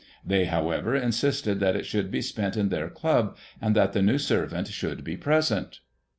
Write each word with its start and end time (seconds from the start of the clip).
They, 0.25 0.45
however, 0.45 0.95
insisted 0.95 1.59
that 1.59 1.75
it 1.75 1.85
should 1.85 2.09
be 2.09 2.23
spent 2.23 2.57
in 2.57 2.69
their 2.69 2.89
Club, 2.89 3.37
and 3.61 3.75
that 3.75 3.93
the 3.93 4.01
new 4.01 4.17
servant 4.17 4.67
should 4.69 5.03
be 5.03 5.15
present. 5.15 5.79